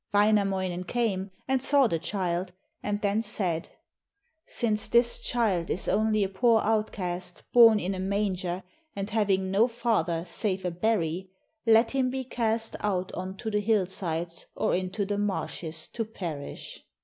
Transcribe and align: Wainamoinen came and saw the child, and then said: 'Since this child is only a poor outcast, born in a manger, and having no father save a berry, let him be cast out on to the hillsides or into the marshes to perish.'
Wainamoinen 0.15 0.83
came 0.85 1.29
and 1.47 1.61
saw 1.61 1.85
the 1.85 1.99
child, 1.99 2.53
and 2.81 2.99
then 3.01 3.21
said: 3.21 3.69
'Since 4.47 4.87
this 4.87 5.19
child 5.19 5.69
is 5.69 5.87
only 5.87 6.23
a 6.23 6.27
poor 6.27 6.59
outcast, 6.63 7.43
born 7.53 7.79
in 7.79 7.93
a 7.93 7.99
manger, 7.99 8.63
and 8.95 9.11
having 9.11 9.51
no 9.51 9.67
father 9.67 10.25
save 10.25 10.65
a 10.65 10.71
berry, 10.71 11.29
let 11.67 11.91
him 11.91 12.09
be 12.09 12.23
cast 12.23 12.75
out 12.79 13.11
on 13.11 13.37
to 13.37 13.51
the 13.51 13.59
hillsides 13.61 14.47
or 14.55 14.73
into 14.73 15.05
the 15.05 15.19
marshes 15.19 15.87
to 15.89 16.03
perish.' 16.03 16.83